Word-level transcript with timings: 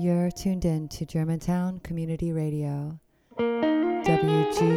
You're 0.00 0.30
tuned 0.30 0.64
in 0.64 0.88
to 0.88 1.04
Germantown 1.04 1.80
Community 1.80 2.32
Radio, 2.32 2.98
WGGTLP 3.38 4.70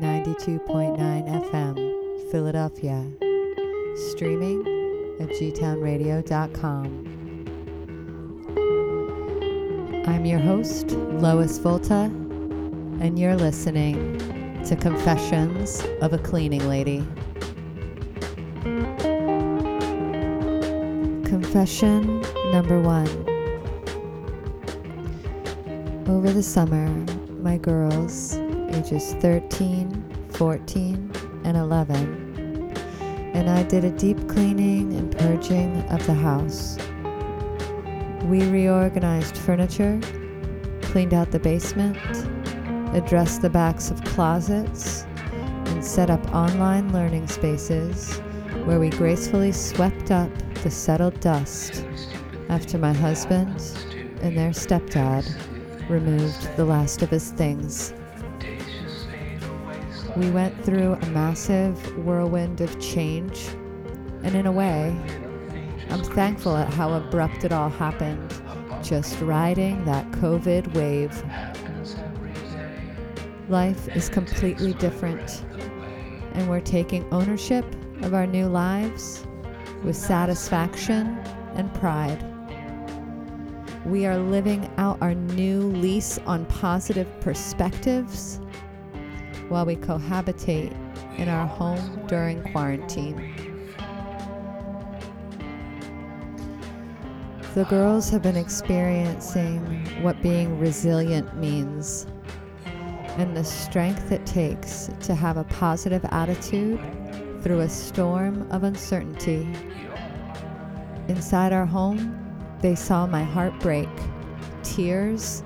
92.9 0.00 0.98
FM, 1.48 2.32
Philadelphia. 2.32 3.08
Streaming 4.10 4.62
at 5.20 5.28
gtownradio.com. 5.28 6.84
I'm 10.08 10.24
your 10.24 10.40
host, 10.40 10.90
Lois 10.90 11.56
Volta, 11.58 12.10
and 13.00 13.16
you're 13.16 13.36
listening 13.36 14.18
to 14.64 14.74
Confessions 14.74 15.84
of 16.02 16.12
a 16.12 16.18
Cleaning 16.18 16.68
Lady. 16.68 17.06
Confession 21.24 22.19
number 22.50 22.80
one. 22.80 23.06
Over 26.08 26.32
the 26.32 26.42
summer, 26.42 26.88
my 27.40 27.56
girls, 27.58 28.34
ages 28.70 29.14
13, 29.20 30.28
14, 30.30 31.12
and 31.44 31.56
11, 31.56 32.72
and 33.34 33.48
I 33.48 33.62
did 33.62 33.84
a 33.84 33.90
deep 33.90 34.28
cleaning 34.28 34.92
and 34.94 35.16
purging 35.16 35.80
of 35.90 36.04
the 36.06 36.14
house. 36.14 36.76
We 38.24 38.42
reorganized 38.50 39.38
furniture, 39.38 40.00
cleaned 40.82 41.14
out 41.14 41.30
the 41.30 41.38
basement, 41.38 41.96
addressed 42.96 43.42
the 43.42 43.50
backs 43.50 43.92
of 43.92 44.02
closets, 44.02 45.04
and 45.66 45.84
set 45.84 46.10
up 46.10 46.34
online 46.34 46.92
learning 46.92 47.28
spaces 47.28 48.18
where 48.64 48.80
we 48.80 48.90
gracefully 48.90 49.52
swept 49.52 50.10
up 50.10 50.30
the 50.64 50.70
settled 50.70 51.18
dust 51.20 51.84
after 52.50 52.76
my 52.78 52.92
husband 52.92 53.48
and 54.22 54.36
their 54.36 54.50
stepdad 54.50 55.24
removed 55.88 56.56
the 56.56 56.64
last 56.64 57.00
of 57.00 57.08
his 57.08 57.30
things. 57.30 57.94
We 60.16 60.30
went 60.30 60.64
through 60.64 60.94
a 60.94 61.06
massive 61.06 61.96
whirlwind 62.04 62.60
of 62.60 62.80
change, 62.80 63.46
and 64.24 64.34
in 64.34 64.46
a 64.46 64.52
way, 64.52 65.00
I'm 65.90 66.02
thankful 66.02 66.56
at 66.56 66.68
how 66.74 66.92
abrupt 66.92 67.44
it 67.44 67.52
all 67.52 67.70
happened, 67.70 68.34
just 68.82 69.20
riding 69.20 69.84
that 69.84 70.10
COVID 70.10 70.74
wave. 70.74 71.22
Life 73.48 73.88
is 73.96 74.08
completely 74.08 74.74
different, 74.74 75.44
and 76.34 76.50
we're 76.50 76.60
taking 76.60 77.06
ownership 77.12 77.64
of 78.02 78.12
our 78.12 78.26
new 78.26 78.48
lives 78.48 79.24
with 79.84 79.94
satisfaction 79.94 81.16
and 81.54 81.72
pride. 81.74 82.29
We 83.90 84.06
are 84.06 84.16
living 84.16 84.70
out 84.76 84.98
our 85.00 85.14
new 85.14 85.62
lease 85.62 86.18
on 86.18 86.46
positive 86.46 87.08
perspectives 87.20 88.38
while 89.48 89.66
we 89.66 89.74
cohabitate 89.74 90.72
in 91.18 91.28
our 91.28 91.44
home 91.44 92.06
during 92.06 92.40
quarantine. 92.52 93.34
The 97.54 97.64
girls 97.64 98.08
have 98.10 98.22
been 98.22 98.36
experiencing 98.36 99.60
what 100.04 100.22
being 100.22 100.60
resilient 100.60 101.36
means 101.36 102.06
and 102.64 103.36
the 103.36 103.42
strength 103.42 104.12
it 104.12 104.24
takes 104.24 104.88
to 105.00 105.16
have 105.16 105.36
a 105.36 105.42
positive 105.42 106.04
attitude 106.12 106.78
through 107.42 107.58
a 107.58 107.68
storm 107.68 108.48
of 108.52 108.62
uncertainty. 108.62 109.52
Inside 111.08 111.52
our 111.52 111.66
home, 111.66 112.19
they 112.60 112.74
saw 112.74 113.06
my 113.06 113.22
heart 113.22 113.58
break, 113.60 113.88
tears, 114.62 115.42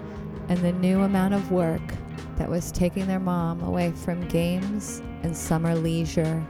and 0.49 0.59
the 0.59 0.73
new 0.73 1.03
amount 1.03 1.35
of 1.35 1.51
work 1.51 1.83
that 2.37 2.49
was 2.49 2.73
taking 2.73 3.07
their 3.07 3.21
mom 3.21 3.63
away 3.63 3.93
from 3.93 4.27
games 4.29 5.01
and 5.23 5.37
summer 5.37 5.75
leisure. 5.75 6.45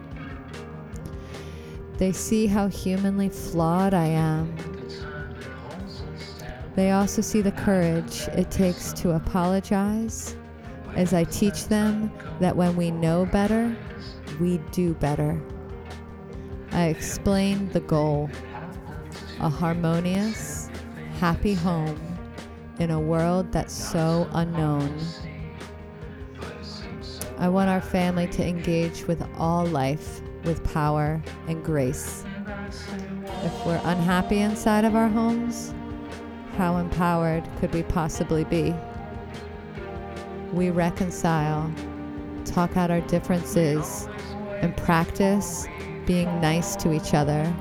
They 1.99 2.13
see 2.13 2.47
how 2.47 2.69
humanly 2.69 3.29
flawed 3.29 3.95
I 3.95 4.07
am. 4.07 4.55
They 6.75 6.91
also 6.91 7.23
see 7.23 7.41
the 7.41 7.53
courage 7.53 8.23
it 8.33 8.51
takes 8.51 8.93
to 8.95 9.13
apologize 9.13 10.37
as 10.97 11.13
I 11.13 11.25
teach 11.25 11.67
them 11.67 12.11
that 12.41 12.57
when 12.57 12.75
we 12.77 12.91
know 12.91 13.27
better, 13.27 13.77
we 14.41 14.59
do 14.73 14.95
better. 14.95 15.41
I 16.73 16.87
explain 16.87 17.69
the 17.71 17.81
goal 17.81 18.29
a 19.45 19.49
harmonious, 19.51 20.71
happy 21.21 21.53
home 21.53 22.01
in 22.79 22.91
a 22.91 22.99
world 22.99 23.53
that's 23.53 23.75
so 23.75 24.27
unknown. 24.33 24.99
I 27.37 27.51
want 27.51 27.69
our 27.69 27.83
family 27.83 28.27
to 28.29 28.43
engage 28.43 29.07
with 29.07 29.23
all 29.37 29.67
life 29.67 30.23
with 30.45 30.65
power 30.73 31.23
and 31.47 31.63
grace. 31.63 32.25
If 33.43 33.67
we're 33.67 33.83
unhappy 33.85 34.39
inside 34.39 34.87
of 34.87 34.97
our 34.97 35.09
homes, 35.09 35.75
how 36.57 36.79
empowered 36.79 37.47
could 37.61 37.75
we 37.75 37.83
possibly 37.83 38.45
be? 38.45 38.75
We 40.55 40.71
reconcile, 40.71 41.71
talk 42.47 42.79
out 42.79 42.91
our 42.91 43.03
differences, 43.03 44.09
and 44.63 44.75
practice 44.75 45.67
being 46.07 46.41
nice 46.41 46.77
to 46.77 46.95
each 46.95 47.13
other. 47.13 47.55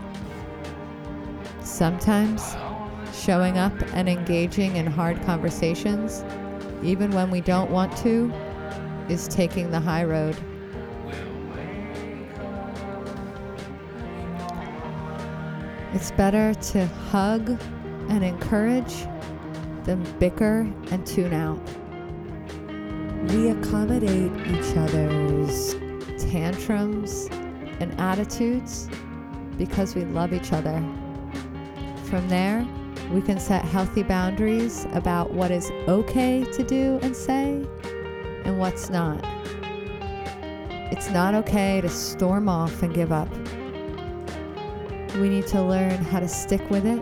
Sometimes 1.73 2.55
showing 3.15 3.57
up 3.57 3.73
and 3.95 4.07
engaging 4.07 4.75
in 4.75 4.85
hard 4.85 5.19
conversations, 5.23 6.23
even 6.83 7.09
when 7.09 7.31
we 7.31 7.41
don't 7.41 7.71
want 7.71 7.97
to, 7.97 8.31
is 9.09 9.27
taking 9.27 9.71
the 9.71 9.79
high 9.79 10.03
road. 10.03 10.37
It's 15.95 16.11
better 16.11 16.53
to 16.53 16.85
hug 16.85 17.59
and 18.07 18.23
encourage 18.23 19.07
than 19.83 20.03
bicker 20.19 20.71
and 20.91 21.07
tune 21.07 21.33
out. 21.33 21.59
We 23.31 23.49
accommodate 23.49 24.31
each 24.45 24.77
other's 24.77 25.73
tantrums 26.31 27.29
and 27.79 27.99
attitudes 27.99 28.87
because 29.57 29.95
we 29.95 30.05
love 30.05 30.33
each 30.33 30.53
other. 30.53 30.79
From 32.03 32.27
there, 32.29 32.67
we 33.11 33.21
can 33.21 33.39
set 33.39 33.65
healthy 33.65 34.03
boundaries 34.03 34.85
about 34.93 35.31
what 35.31 35.51
is 35.51 35.71
okay 35.87 36.43
to 36.53 36.63
do 36.63 36.99
and 37.01 37.15
say 37.15 37.65
and 38.45 38.59
what's 38.59 38.89
not. 38.89 39.23
It's 40.91 41.09
not 41.09 41.33
okay 41.35 41.81
to 41.81 41.89
storm 41.89 42.47
off 42.47 42.83
and 42.83 42.93
give 42.93 43.11
up. 43.11 43.29
We 45.15 45.29
need 45.29 45.47
to 45.47 45.61
learn 45.61 45.97
how 46.03 46.19
to 46.19 46.27
stick 46.27 46.67
with 46.69 46.85
it, 46.85 47.01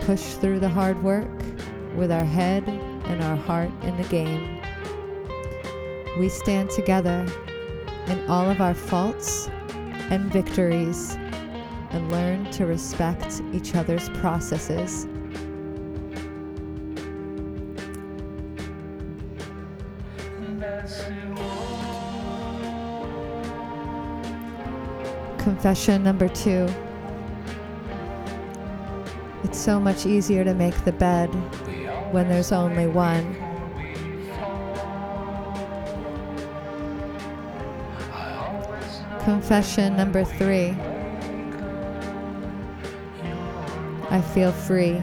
push 0.00 0.34
through 0.34 0.60
the 0.60 0.68
hard 0.68 1.02
work 1.02 1.28
with 1.94 2.10
our 2.10 2.24
head 2.24 2.66
and 2.68 3.22
our 3.22 3.36
heart 3.36 3.70
in 3.82 3.96
the 3.96 4.08
game. 4.08 4.60
We 6.18 6.28
stand 6.28 6.70
together 6.70 7.26
in 8.06 8.26
all 8.28 8.50
of 8.50 8.60
our 8.60 8.74
faults 8.74 9.48
and 10.10 10.32
victories 10.32 11.16
and 11.90 12.10
learn 12.12 12.50
to 12.52 12.66
respect 12.66 13.40
each 13.52 13.74
other's 13.74 14.08
processes. 14.10 15.06
Confession 25.38 26.02
number 26.02 26.28
two. 26.28 26.68
It's 29.44 29.58
so 29.58 29.80
much 29.80 30.04
easier 30.04 30.44
to 30.44 30.52
make 30.52 30.74
the 30.84 30.92
bed 30.92 31.28
when 32.12 32.28
there's 32.28 32.52
only 32.52 32.86
one. 32.86 33.34
Confession 39.24 39.96
number 39.96 40.24
three. 40.24 40.76
I 44.18 44.20
feel 44.20 44.50
free. 44.50 45.00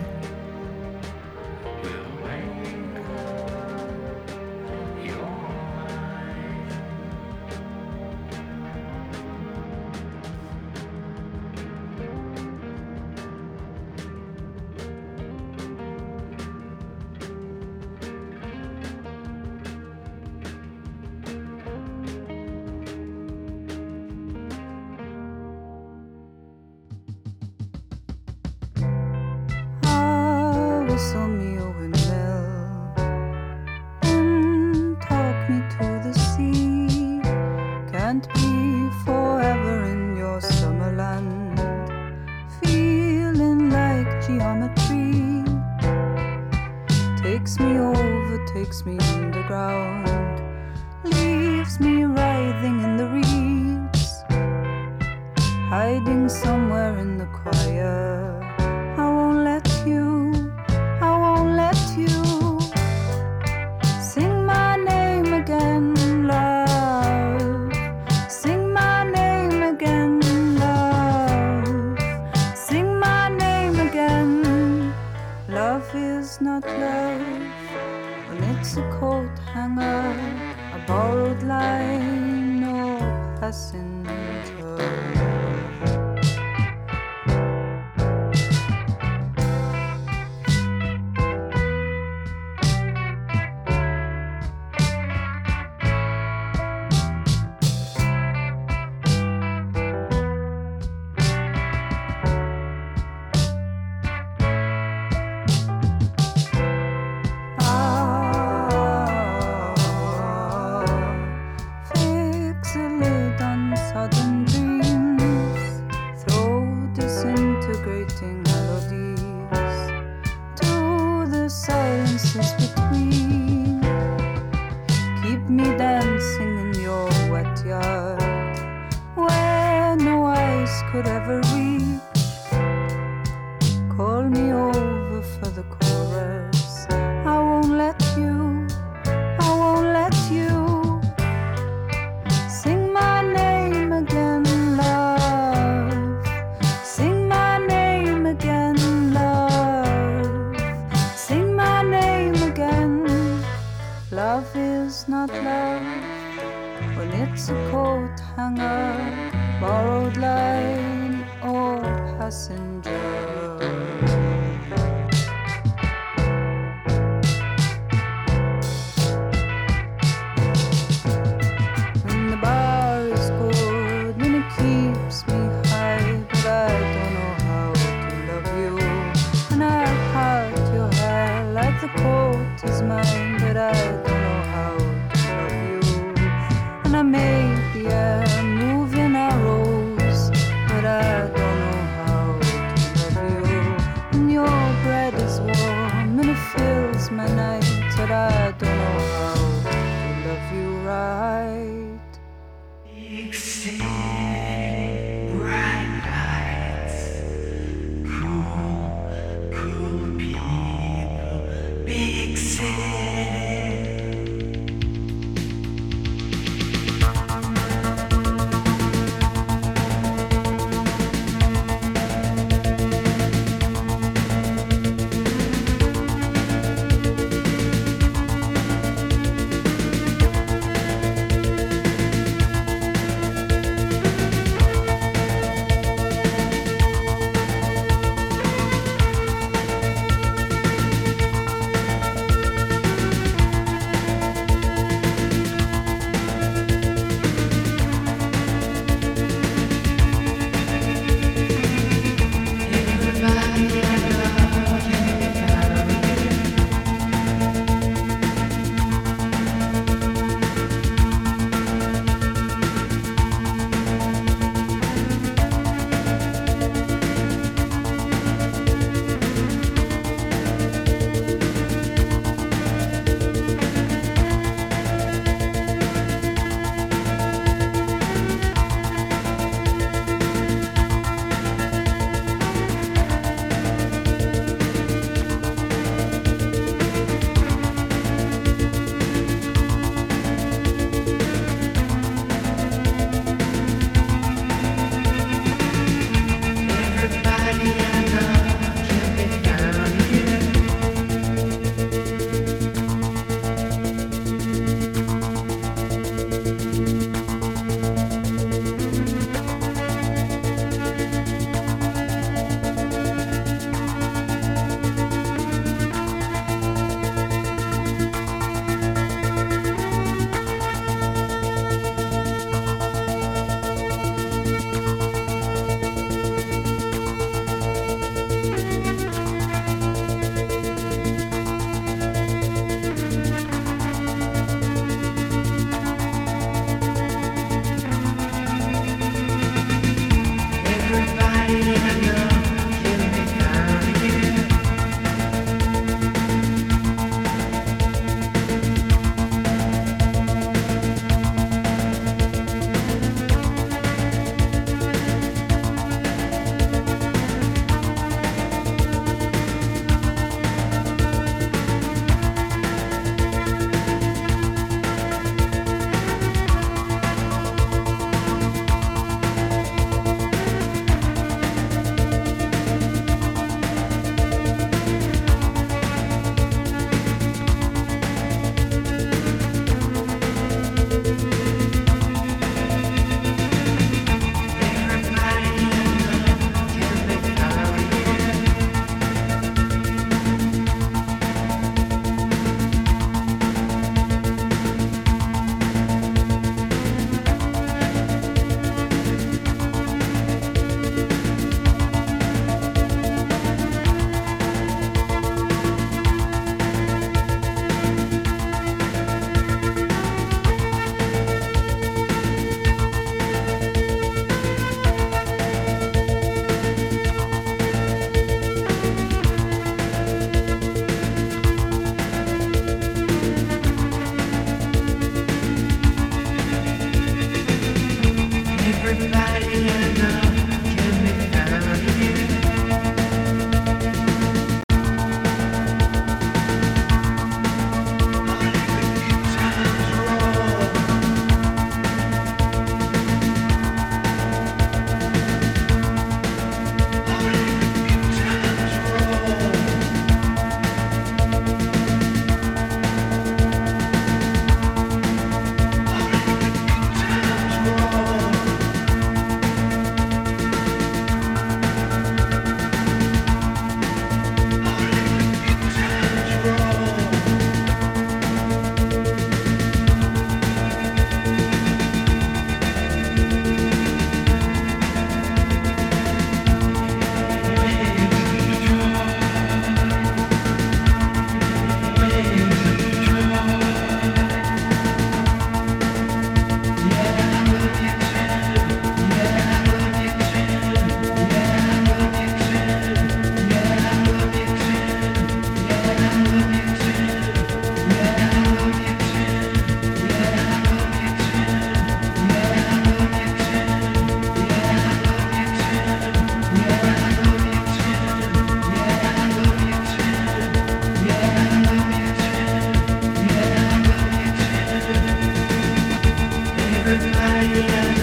yeah, 517.44 517.58
yeah. 517.58 517.95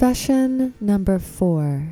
Confession 0.00 0.72
number 0.80 1.18
four. 1.18 1.86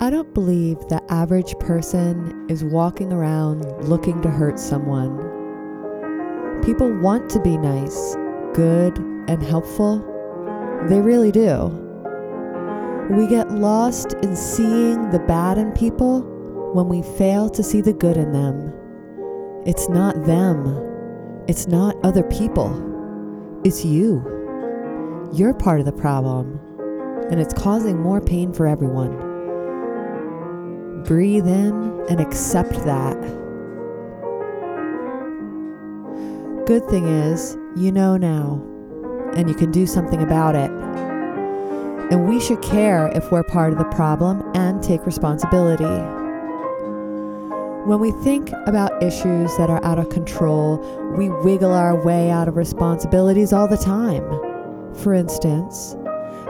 I 0.00 0.08
don't 0.08 0.32
believe 0.32 0.78
the 0.88 1.02
average 1.10 1.58
person 1.58 2.46
is 2.48 2.64
walking 2.64 3.12
around 3.12 3.66
looking 3.86 4.22
to 4.22 4.30
hurt 4.30 4.58
someone. 4.58 5.18
People 6.64 6.90
want 7.00 7.28
to 7.32 7.42
be 7.42 7.58
nice, 7.58 8.16
good, 8.54 8.96
and 9.28 9.42
helpful. 9.42 9.98
They 10.88 11.02
really 11.02 11.30
do. 11.30 11.66
We 13.10 13.26
get 13.26 13.50
lost 13.50 14.14
in 14.22 14.34
seeing 14.36 15.10
the 15.10 15.22
bad 15.28 15.58
in 15.58 15.72
people 15.72 16.22
when 16.72 16.88
we 16.88 17.02
fail 17.18 17.50
to 17.50 17.62
see 17.62 17.82
the 17.82 17.92
good 17.92 18.16
in 18.16 18.32
them. 18.32 18.72
It's 19.66 19.90
not 19.90 20.24
them, 20.24 21.44
it's 21.48 21.66
not 21.66 22.02
other 22.02 22.22
people, 22.22 22.72
it's 23.62 23.84
you. 23.84 24.39
You're 25.32 25.54
part 25.54 25.78
of 25.78 25.86
the 25.86 25.92
problem, 25.92 26.58
and 27.30 27.40
it's 27.40 27.54
causing 27.54 28.00
more 28.00 28.20
pain 28.20 28.52
for 28.52 28.66
everyone. 28.66 29.16
Breathe 31.04 31.46
in 31.46 32.04
and 32.08 32.20
accept 32.20 32.72
that. 32.84 33.16
Good 36.66 36.84
thing 36.88 37.06
is, 37.06 37.56
you 37.76 37.92
know 37.92 38.16
now, 38.16 38.60
and 39.36 39.48
you 39.48 39.54
can 39.54 39.70
do 39.70 39.86
something 39.86 40.20
about 40.20 40.56
it. 40.56 40.70
And 42.10 42.28
we 42.28 42.40
should 42.40 42.60
care 42.60 43.06
if 43.14 43.30
we're 43.30 43.44
part 43.44 43.72
of 43.72 43.78
the 43.78 43.84
problem 43.84 44.42
and 44.56 44.82
take 44.82 45.06
responsibility. 45.06 45.84
When 47.86 48.00
we 48.00 48.10
think 48.24 48.50
about 48.66 49.00
issues 49.00 49.56
that 49.58 49.70
are 49.70 49.82
out 49.84 50.00
of 50.00 50.08
control, 50.08 50.78
we 51.16 51.28
wiggle 51.28 51.72
our 51.72 51.94
way 51.94 52.30
out 52.30 52.48
of 52.48 52.56
responsibilities 52.56 53.52
all 53.52 53.68
the 53.68 53.76
time. 53.76 54.49
For 54.96 55.14
instance, 55.14 55.96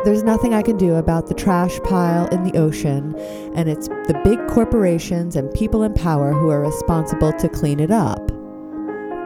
there's 0.05 0.23
nothing 0.23 0.55
I 0.55 0.63
can 0.63 0.77
do 0.77 0.95
about 0.95 1.27
the 1.27 1.35
trash 1.35 1.79
pile 1.85 2.27
in 2.29 2.43
the 2.43 2.59
ocean, 2.59 3.15
and 3.55 3.69
it's 3.69 3.89
the 3.89 4.19
big 4.25 4.39
corporations 4.49 5.37
and 5.37 5.53
people 5.53 5.83
in 5.83 5.93
power 5.93 6.33
who 6.33 6.49
are 6.49 6.61
responsible 6.61 7.33
to 7.35 7.49
clean 7.49 7.81
it 7.81 7.91
up. 7.91 8.31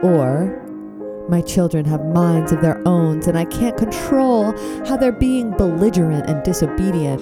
Or, 0.03 0.61
my 1.29 1.41
children 1.41 1.85
have 1.85 2.05
minds 2.05 2.51
of 2.51 2.61
their 2.61 2.85
own, 2.85 3.23
and 3.27 3.37
I 3.37 3.45
can't 3.45 3.77
control 3.77 4.51
how 4.85 4.97
they're 4.97 5.11
being 5.11 5.51
belligerent 5.51 6.29
and 6.29 6.43
disobedient. 6.43 7.21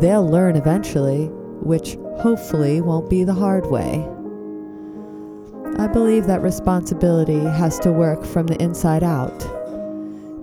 They'll 0.00 0.26
learn 0.26 0.56
eventually, 0.56 1.26
which 1.60 1.96
hopefully 2.18 2.80
won't 2.80 3.10
be 3.10 3.24
the 3.24 3.34
hard 3.34 3.66
way. 3.66 4.08
I 5.78 5.88
believe 5.88 6.26
that 6.26 6.42
responsibility 6.42 7.40
has 7.40 7.80
to 7.80 7.90
work 7.90 8.24
from 8.24 8.46
the 8.46 8.62
inside 8.62 9.02
out. 9.02 9.63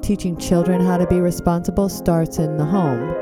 Teaching 0.02 0.36
children 0.36 0.84
how 0.84 0.98
to 0.98 1.06
be 1.06 1.22
responsible 1.22 1.88
starts 1.88 2.40
in 2.40 2.58
the 2.58 2.66
home. 2.66 3.16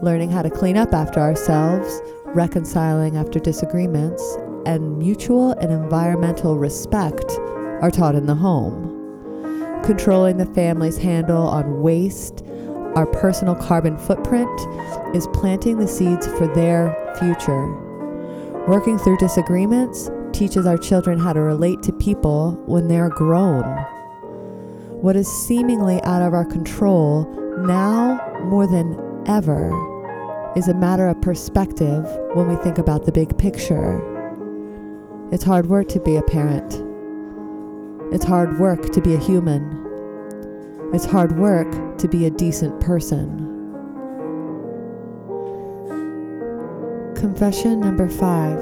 Learning 0.00 0.30
how 0.30 0.42
to 0.42 0.50
clean 0.50 0.76
up 0.76 0.94
after 0.94 1.18
ourselves, 1.18 2.00
reconciling 2.26 3.16
after 3.16 3.40
disagreements, 3.40 4.22
and 4.64 4.96
mutual 4.96 5.52
and 5.52 5.72
environmental 5.72 6.56
respect 6.56 7.32
are 7.82 7.90
taught 7.90 8.14
in 8.14 8.26
the 8.26 8.34
home. 8.34 8.92
Controlling 9.84 10.36
the 10.36 10.46
family's 10.46 10.98
handle 10.98 11.48
on 11.48 11.82
waste, 11.82 12.44
our 12.94 13.06
personal 13.06 13.56
carbon 13.56 13.98
footprint, 13.98 14.48
is 15.16 15.26
planting 15.34 15.78
the 15.78 15.88
seeds 15.88 16.28
for 16.38 16.46
their 16.54 16.94
future. 17.18 17.66
Working 18.68 18.98
through 18.98 19.18
disagreements 19.18 20.10
teaches 20.32 20.64
our 20.64 20.78
children 20.78 21.18
how 21.18 21.32
to 21.32 21.40
relate 21.40 21.82
to 21.82 21.92
people 21.92 22.52
when 22.66 22.86
they're 22.86 23.10
grown. 23.10 23.64
What 25.04 25.16
is 25.16 25.28
seemingly 25.28 26.02
out 26.04 26.22
of 26.22 26.32
our 26.32 26.46
control 26.46 27.26
now 27.58 28.18
more 28.44 28.66
than 28.66 28.98
ever 29.26 29.70
is 30.56 30.66
a 30.66 30.72
matter 30.72 31.08
of 31.08 31.20
perspective 31.20 32.06
when 32.32 32.48
we 32.48 32.56
think 32.64 32.78
about 32.78 33.04
the 33.04 33.12
big 33.12 33.36
picture. 33.36 34.00
It's 35.30 35.44
hard 35.44 35.66
work 35.66 35.88
to 35.88 36.00
be 36.00 36.16
a 36.16 36.22
parent. 36.22 36.82
It's 38.14 38.24
hard 38.24 38.58
work 38.58 38.92
to 38.92 39.02
be 39.02 39.14
a 39.14 39.18
human. 39.18 39.60
It's 40.94 41.04
hard 41.04 41.38
work 41.38 41.98
to 41.98 42.08
be 42.08 42.24
a 42.24 42.30
decent 42.30 42.80
person. 42.80 43.28
Confession 47.14 47.78
number 47.78 48.08
five. 48.08 48.58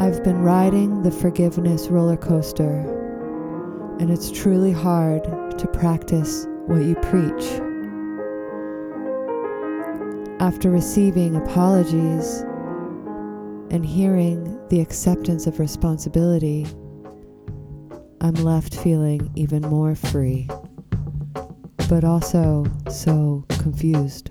I've 0.00 0.24
been 0.24 0.40
riding 0.40 1.02
the 1.02 1.10
forgiveness 1.10 1.88
roller 1.88 2.16
coaster, 2.16 2.96
and 4.00 4.10
it's 4.10 4.30
truly 4.30 4.72
hard 4.72 5.22
to 5.58 5.68
practice 5.68 6.46
what 6.66 6.82
you 6.82 6.94
preach. 6.94 7.60
After 10.40 10.70
receiving 10.70 11.36
apologies 11.36 12.40
and 13.70 13.84
hearing 13.84 14.58
the 14.70 14.80
acceptance 14.80 15.46
of 15.46 15.60
responsibility, 15.60 16.66
I'm 18.22 18.34
left 18.36 18.74
feeling 18.74 19.30
even 19.36 19.60
more 19.60 19.94
free, 19.94 20.48
but 21.90 22.02
also 22.02 22.64
so 22.88 23.44
confused. 23.50 24.30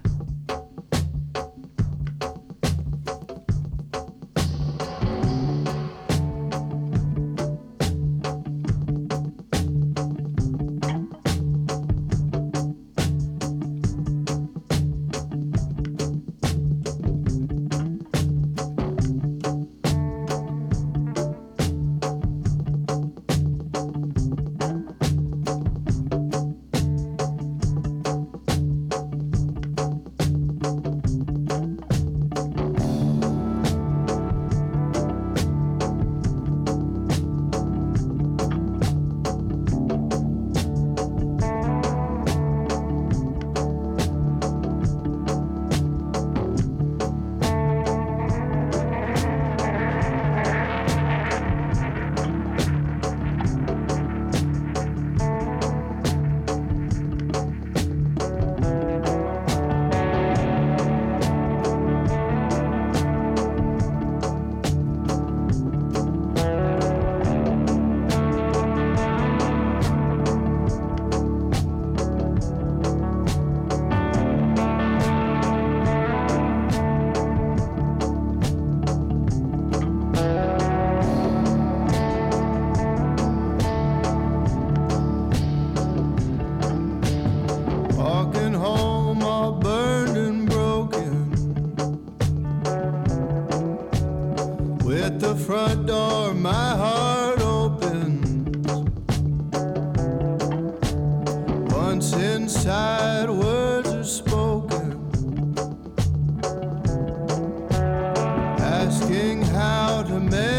Asking 108.90 109.44
how 109.44 110.02
to 110.02 110.20
mend 110.20 110.59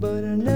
but 0.00 0.24
I 0.24 0.34
never 0.34 0.53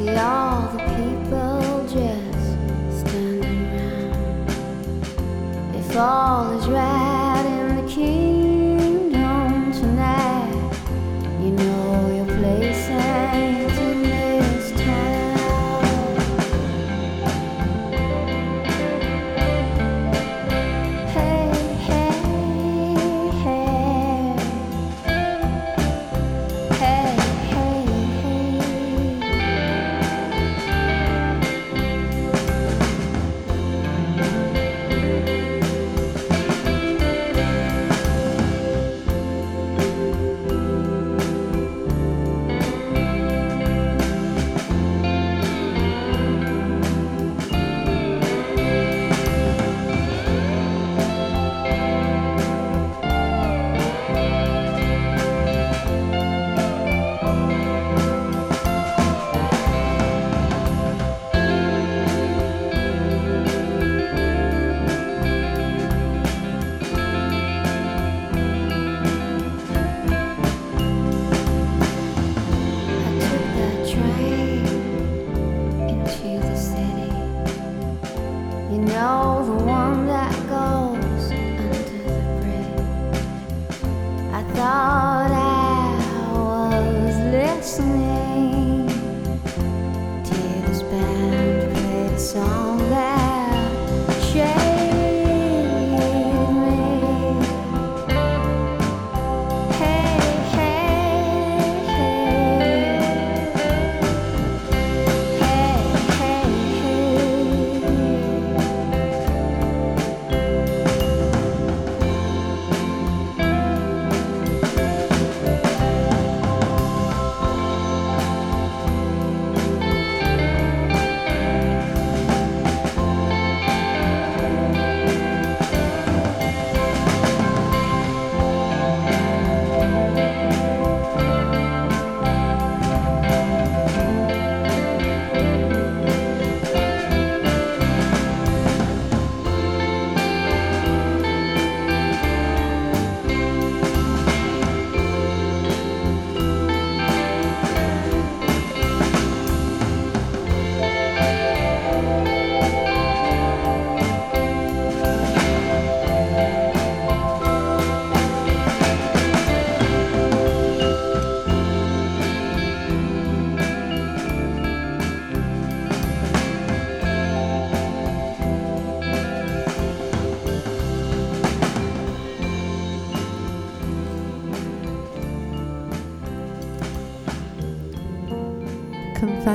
see 0.00 0.16
all 0.16 0.62
the 0.72 0.78
people 0.96 1.84
just 1.84 3.00
standing 3.00 3.64
round. 3.76 4.46
If 5.76 5.96
all 5.96 6.58
is 6.58 6.66
right. 6.68 7.09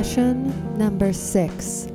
Confession 0.06 0.78
number 0.78 1.12
six. 1.12 1.88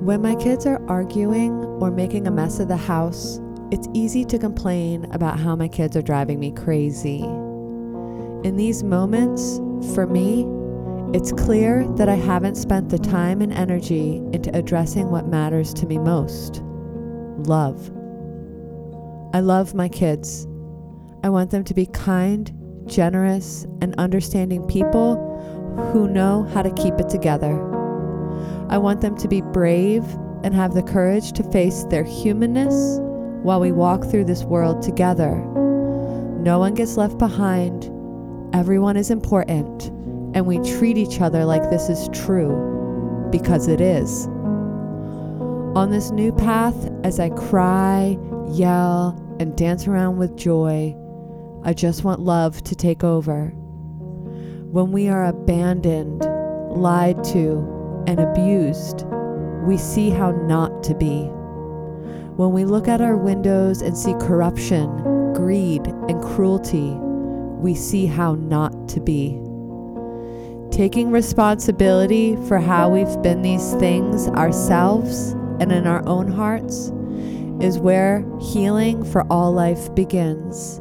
When 0.00 0.22
my 0.22 0.36
kids 0.36 0.64
are 0.64 0.80
arguing 0.88 1.50
or 1.80 1.90
making 1.90 2.28
a 2.28 2.30
mess 2.30 2.60
of 2.60 2.68
the 2.68 2.76
house, 2.76 3.40
it's 3.72 3.88
easy 3.94 4.24
to 4.26 4.38
complain 4.38 5.06
about 5.10 5.40
how 5.40 5.56
my 5.56 5.66
kids 5.66 5.96
are 5.96 6.02
driving 6.02 6.38
me 6.38 6.52
crazy. 6.52 7.18
In 7.18 8.54
these 8.56 8.84
moments, 8.84 9.56
for 9.92 10.06
me, 10.06 10.46
it's 11.16 11.32
clear 11.32 11.84
that 11.96 12.08
I 12.08 12.14
haven't 12.14 12.54
spent 12.54 12.90
the 12.90 12.98
time 12.98 13.42
and 13.42 13.52
energy 13.52 14.18
into 14.32 14.56
addressing 14.56 15.10
what 15.10 15.26
matters 15.26 15.74
to 15.74 15.86
me 15.86 15.98
most 15.98 16.62
love. 17.38 17.90
I 19.34 19.40
love 19.40 19.74
my 19.74 19.88
kids. 19.88 20.46
I 21.24 21.28
want 21.28 21.50
them 21.50 21.64
to 21.64 21.74
be 21.74 21.86
kind, 21.86 22.52
generous, 22.86 23.66
and 23.80 23.94
understanding 23.98 24.62
people 24.66 25.16
who 25.92 26.08
know 26.08 26.44
how 26.52 26.62
to 26.62 26.70
keep 26.72 26.94
it 26.94 27.08
together. 27.08 27.52
I 28.68 28.78
want 28.78 29.00
them 29.00 29.16
to 29.18 29.28
be 29.28 29.40
brave 29.40 30.04
and 30.42 30.54
have 30.54 30.74
the 30.74 30.82
courage 30.82 31.32
to 31.32 31.42
face 31.50 31.84
their 31.84 32.04
humanness 32.04 32.98
while 33.42 33.60
we 33.60 33.72
walk 33.72 34.04
through 34.04 34.24
this 34.24 34.44
world 34.44 34.82
together. 34.82 35.36
No 36.40 36.58
one 36.58 36.74
gets 36.74 36.96
left 36.96 37.18
behind, 37.18 37.90
everyone 38.54 38.96
is 38.96 39.10
important, 39.10 39.88
and 40.34 40.46
we 40.46 40.58
treat 40.60 40.96
each 40.96 41.20
other 41.20 41.44
like 41.44 41.68
this 41.70 41.88
is 41.88 42.08
true 42.12 43.28
because 43.30 43.68
it 43.68 43.80
is. 43.80 44.26
On 45.76 45.90
this 45.90 46.10
new 46.10 46.32
path, 46.32 46.90
as 47.04 47.20
I 47.20 47.30
cry, 47.30 48.16
yell, 48.48 49.16
and 49.38 49.56
dance 49.56 49.86
around 49.86 50.16
with 50.16 50.36
joy, 50.36 50.94
I 51.62 51.74
just 51.74 52.04
want 52.04 52.20
love 52.20 52.62
to 52.64 52.74
take 52.74 53.04
over. 53.04 53.48
When 54.70 54.92
we 54.92 55.08
are 55.08 55.26
abandoned, 55.26 56.22
lied 56.70 57.22
to, 57.24 58.04
and 58.06 58.18
abused, 58.18 59.04
we 59.66 59.76
see 59.76 60.08
how 60.08 60.30
not 60.30 60.82
to 60.84 60.94
be. 60.94 61.24
When 62.36 62.52
we 62.52 62.64
look 62.64 62.88
at 62.88 63.02
our 63.02 63.16
windows 63.16 63.82
and 63.82 63.96
see 63.96 64.14
corruption, 64.14 65.34
greed, 65.34 65.86
and 65.86 66.22
cruelty, 66.22 66.92
we 67.60 67.74
see 67.74 68.06
how 68.06 68.36
not 68.36 68.88
to 68.90 69.00
be. 69.00 69.38
Taking 70.74 71.10
responsibility 71.10 72.36
for 72.48 72.58
how 72.58 72.88
we've 72.88 73.20
been 73.22 73.42
these 73.42 73.74
things 73.74 74.28
ourselves 74.28 75.32
and 75.60 75.70
in 75.72 75.86
our 75.86 76.06
own 76.08 76.32
hearts 76.32 76.90
is 77.60 77.78
where 77.78 78.24
healing 78.40 79.04
for 79.04 79.26
all 79.30 79.52
life 79.52 79.94
begins. 79.94 80.80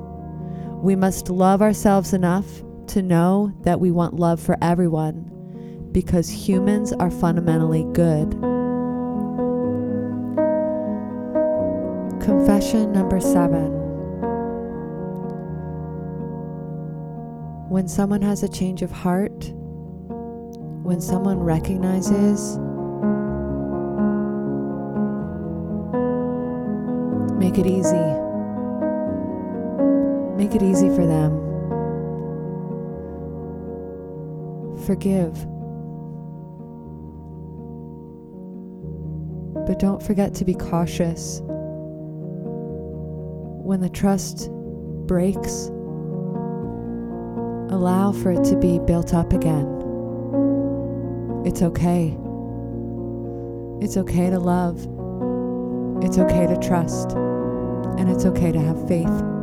We 0.81 0.95
must 0.95 1.29
love 1.29 1.61
ourselves 1.61 2.13
enough 2.13 2.45
to 2.87 3.01
know 3.01 3.53
that 3.63 3.81
we 3.81 3.91
want 3.91 4.15
love 4.15 4.39
for 4.39 4.57
everyone 4.61 5.89
because 5.91 6.29
humans 6.29 6.93
are 6.93 7.11
fundamentally 7.11 7.83
good. 7.93 8.31
Confession 12.23 12.93
number 12.93 13.19
seven. 13.19 13.71
When 17.69 17.89
someone 17.89 18.21
has 18.21 18.41
a 18.43 18.47
change 18.47 18.81
of 18.81 18.89
heart, 18.89 19.51
when 20.83 21.01
someone 21.01 21.39
recognizes, 21.39 22.57
make 27.37 27.57
it 27.57 27.67
easy. 27.67 28.28
Make 30.39 30.55
it 30.55 30.63
easy 30.63 30.87
for 30.87 31.05
them. 31.05 31.31
Forgive. 34.85 35.33
But 39.67 39.79
don't 39.79 40.01
forget 40.01 40.33
to 40.35 40.45
be 40.45 40.53
cautious. 40.53 41.41
When 43.65 43.81
the 43.81 43.89
trust 43.89 44.49
breaks, 45.07 45.67
allow 47.69 48.13
for 48.13 48.31
it 48.31 48.45
to 48.45 48.55
be 48.55 48.79
built 48.79 49.13
up 49.13 49.33
again. 49.33 49.67
It's 51.45 51.61
okay. 51.61 52.17
It's 53.81 53.97
okay 53.97 54.29
to 54.29 54.39
love. 54.39 54.77
It's 56.01 56.17
okay 56.17 56.47
to 56.47 56.57
trust. 56.65 57.11
And 57.11 58.09
it's 58.09 58.23
okay 58.23 58.53
to 58.53 58.59
have 58.61 58.87
faith. 58.87 59.38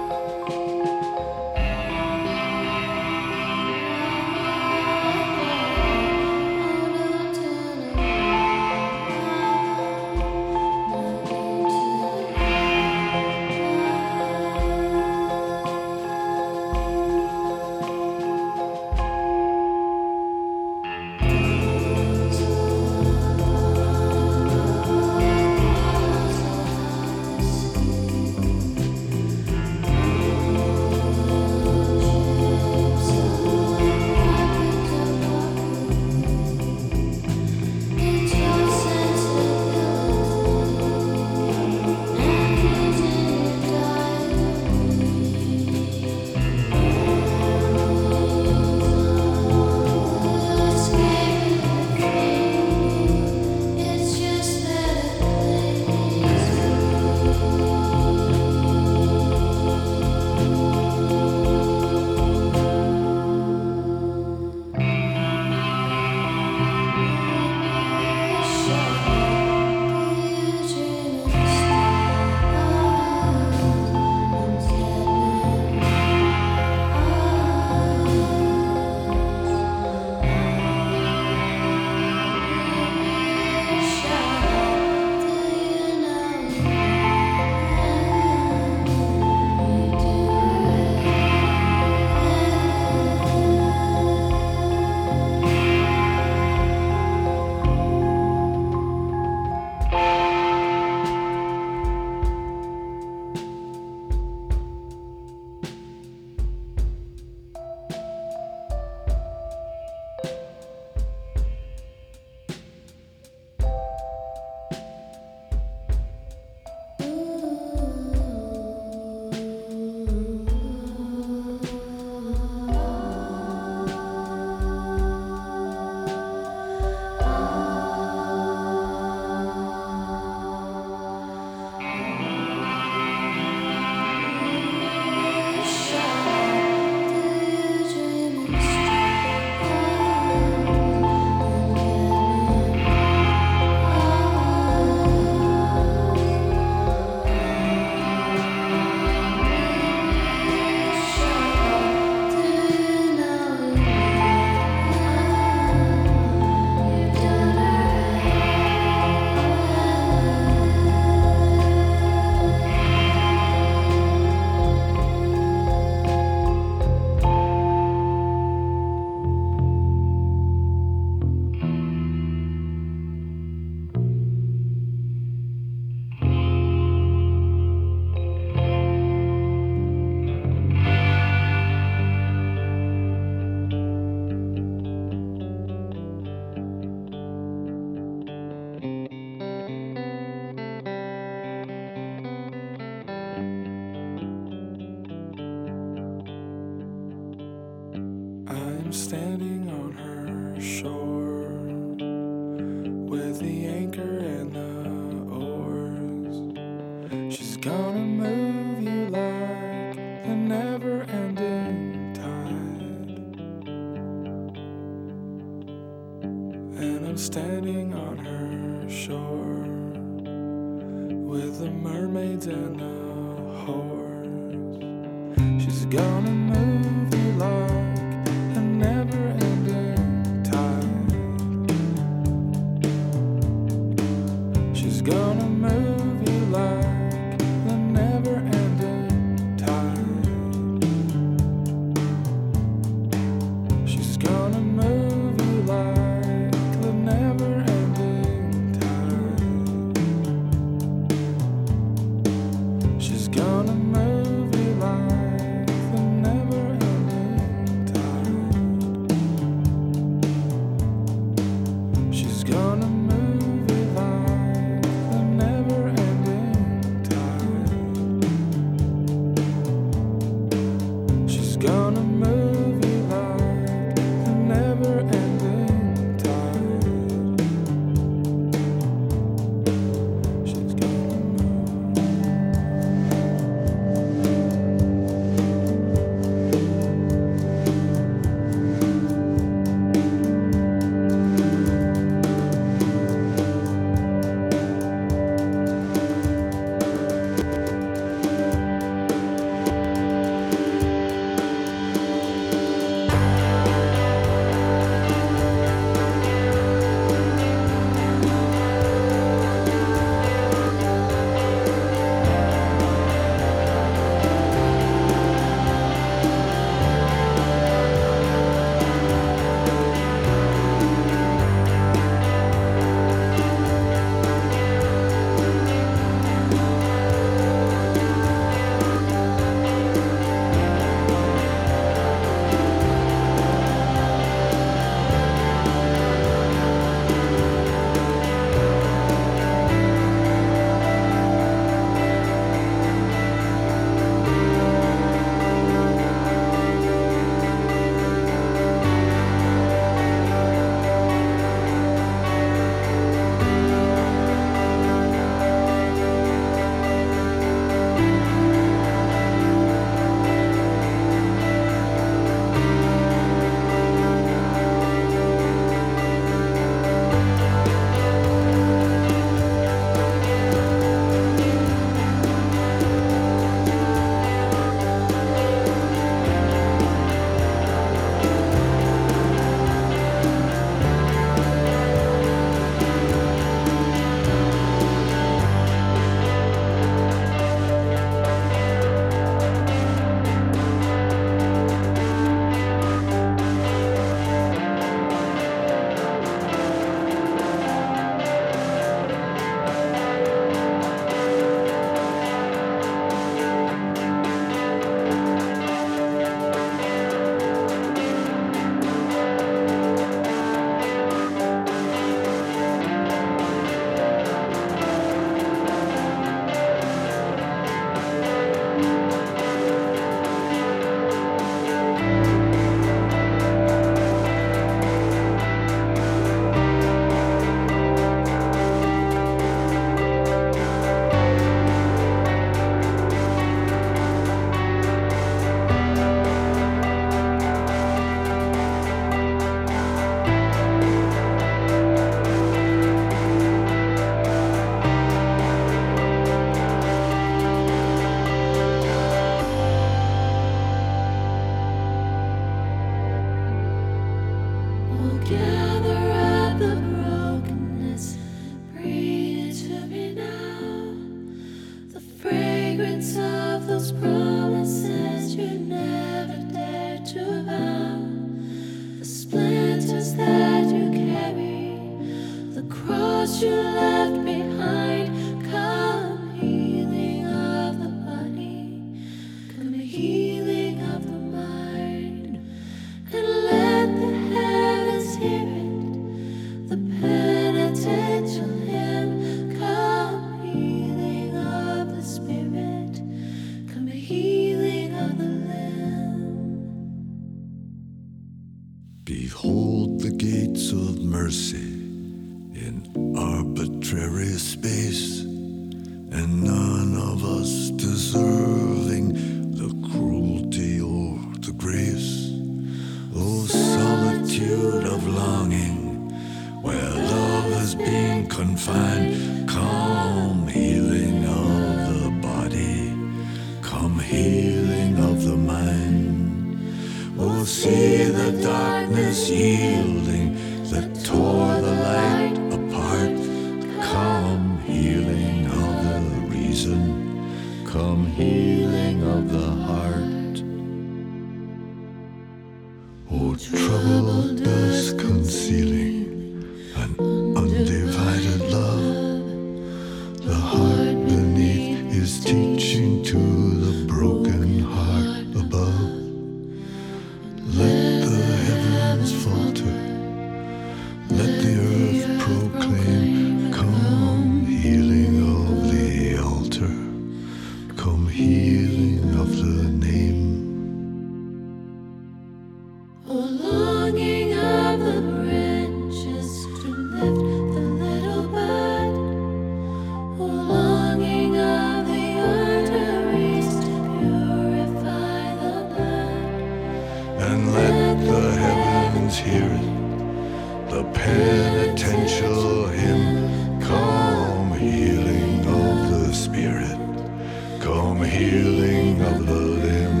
sing 598.76 599.00
of 599.00 599.26
the 599.26 599.40
limb. 599.64 600.00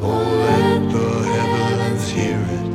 Oh, 0.00 0.24
let 0.46 0.80
the 0.96 1.08
heavens 1.36 2.04
hear 2.08 2.40
it, 2.58 2.68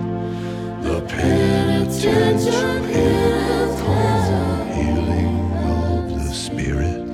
the 0.84 0.97
penitential 1.13 2.75
hymn 2.93 3.69
come 3.84 4.67
healing 4.78 5.38
of 5.73 6.01
the 6.13 6.30
spirit, 6.45 7.07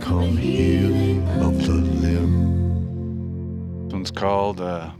come 0.00 0.36
healing 0.36 1.20
of 1.46 1.54
the 1.66 1.78
limb. 2.04 2.36
This 3.84 3.92
one's 3.92 4.10
called 4.10 4.60
uh, 4.60 4.90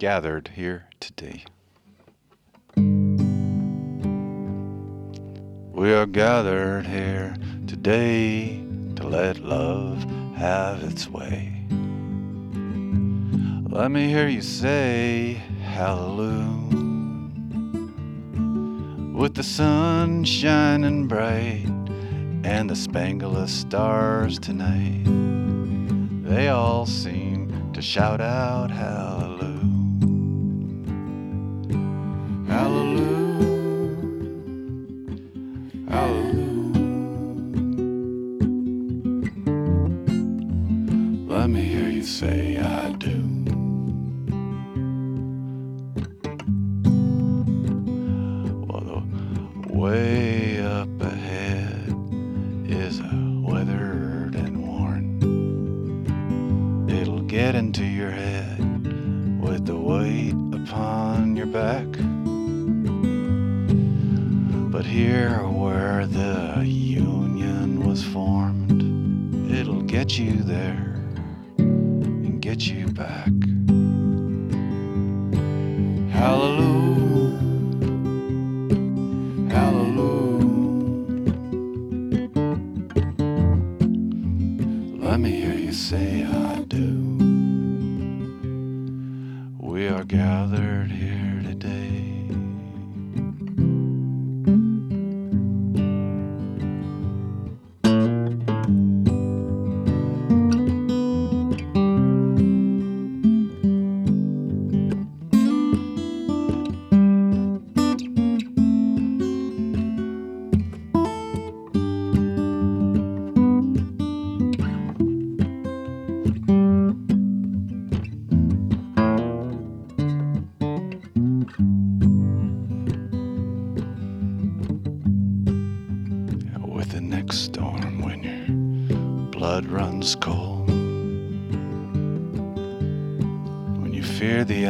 Gathered 0.00 0.48
Here 0.56 0.88
Today. 0.98 1.44
We 5.80 5.94
are 5.94 6.06
gathered 6.06 6.86
here 6.86 7.34
today 7.66 8.64
to 8.96 9.06
let 9.06 9.38
love 9.38 10.04
have 10.42 10.82
its 10.82 11.08
way. 11.08 11.52
Let 13.70 13.92
me 13.92 14.08
hear 14.08 14.26
you 14.26 14.42
say 14.42 15.34
hallelujah. 15.62 16.80
With 19.14 19.34
the 19.34 19.44
sun 19.44 20.24
shining 20.24 21.06
bright 21.06 21.70
and 22.42 22.68
the 22.68 22.74
spangle 22.74 23.36
of 23.36 23.50
stars 23.50 24.40
tonight, 24.40 25.04
they 26.28 26.48
all 26.48 26.86
seem 26.86 27.72
to 27.72 27.80
shout 27.80 28.20
out 28.20 28.72
hallelujah. 28.72 29.11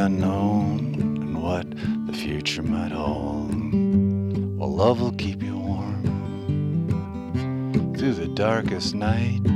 unknown 0.02 0.96
and 0.96 1.40
what 1.40 1.64
the 2.06 2.12
future 2.12 2.62
might 2.62 2.90
hold. 2.90 3.54
Well, 4.58 4.74
love 4.74 5.00
will 5.00 5.12
keep 5.12 5.40
you 5.44 5.56
warm 5.56 6.02
through 7.96 8.14
the 8.14 8.26
darkest 8.26 8.96
night. 8.96 9.51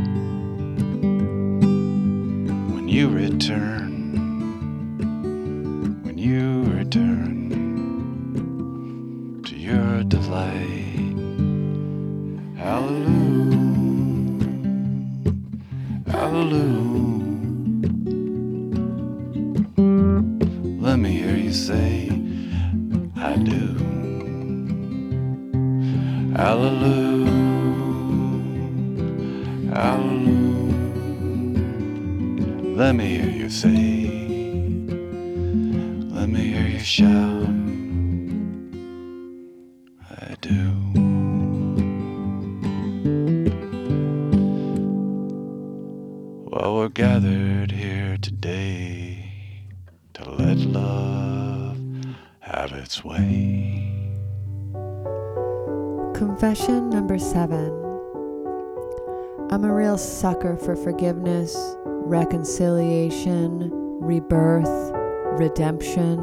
for 60.57 60.77
forgiveness, 60.77 61.57
reconciliation, 61.85 63.71
rebirth, 64.01 64.93
redemption. 65.39 66.19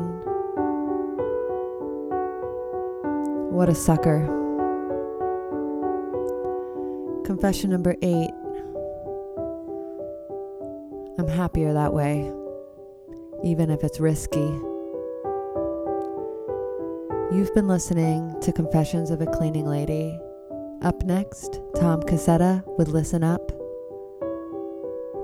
What 3.51 3.69
a 3.69 3.75
sucker. 3.75 4.25
Confession 7.25 7.71
number 7.71 7.95
eight 8.01 8.31
I'm 11.17 11.27
happier 11.27 11.73
that 11.73 11.93
way, 11.93 12.31
even 13.43 13.69
if 13.69 13.83
it's 13.83 13.99
risky. 13.99 14.39
You've 17.31 17.53
been 17.55 17.67
listening 17.67 18.39
to 18.41 18.51
Confessions 18.51 19.09
of 19.09 19.21
a 19.21 19.25
Cleaning 19.25 19.65
Lady. 19.65 20.19
Up 20.83 21.03
next, 21.03 21.59
Tom 21.75 22.01
Cassetta 22.01 22.63
would 22.77 22.89
Listen 22.89 23.23
Up. 23.23 23.62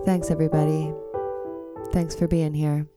Thanks, 0.06 0.32
everybody. 0.32 0.93
Thanks 1.91 2.16
for 2.16 2.28
being 2.28 2.54
here. 2.54 2.88